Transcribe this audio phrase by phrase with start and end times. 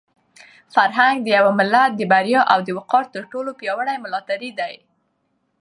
[0.75, 4.73] فرهنګ د یو ملت د بریا او د وقار تر ټولو پیاوړی ملاتړی دی.